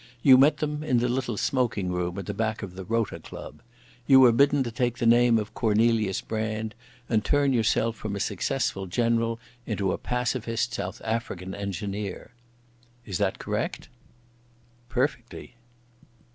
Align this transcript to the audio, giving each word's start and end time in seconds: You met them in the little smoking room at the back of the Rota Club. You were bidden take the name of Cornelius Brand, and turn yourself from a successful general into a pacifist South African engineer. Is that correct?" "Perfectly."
You 0.23 0.35
met 0.35 0.57
them 0.57 0.81
in 0.83 0.97
the 0.97 1.07
little 1.07 1.37
smoking 1.37 1.91
room 1.91 2.17
at 2.17 2.25
the 2.25 2.33
back 2.33 2.63
of 2.63 2.73
the 2.73 2.83
Rota 2.83 3.19
Club. 3.19 3.61
You 4.07 4.19
were 4.19 4.31
bidden 4.31 4.63
take 4.63 4.97
the 4.97 5.05
name 5.05 5.37
of 5.37 5.53
Cornelius 5.53 6.21
Brand, 6.21 6.73
and 7.07 7.23
turn 7.23 7.53
yourself 7.53 7.97
from 7.97 8.15
a 8.15 8.19
successful 8.19 8.87
general 8.87 9.39
into 9.67 9.91
a 9.91 9.99
pacifist 9.99 10.73
South 10.73 11.03
African 11.05 11.53
engineer. 11.53 12.31
Is 13.05 13.19
that 13.19 13.37
correct?" 13.37 13.89
"Perfectly." 14.89 15.53